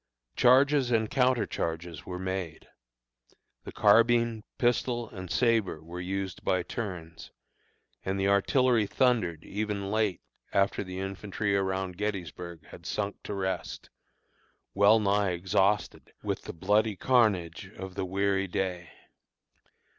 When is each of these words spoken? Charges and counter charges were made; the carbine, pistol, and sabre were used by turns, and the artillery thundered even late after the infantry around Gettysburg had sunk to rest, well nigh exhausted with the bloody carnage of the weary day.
Charges 0.35 0.89
and 0.89 1.11
counter 1.11 1.45
charges 1.45 2.07
were 2.07 2.17
made; 2.17 2.67
the 3.65 3.71
carbine, 3.71 4.43
pistol, 4.57 5.07
and 5.11 5.29
sabre 5.29 5.79
were 5.83 6.01
used 6.01 6.43
by 6.43 6.63
turns, 6.63 7.29
and 8.03 8.19
the 8.19 8.27
artillery 8.27 8.87
thundered 8.87 9.43
even 9.43 9.91
late 9.91 10.21
after 10.53 10.83
the 10.83 10.97
infantry 10.99 11.55
around 11.55 11.97
Gettysburg 11.99 12.65
had 12.65 12.87
sunk 12.87 13.21
to 13.25 13.35
rest, 13.35 13.91
well 14.73 14.97
nigh 14.99 15.33
exhausted 15.33 16.11
with 16.23 16.45
the 16.45 16.51
bloody 16.53 16.95
carnage 16.95 17.69
of 17.77 17.93
the 17.93 18.05
weary 18.05 18.47
day. 18.47 18.89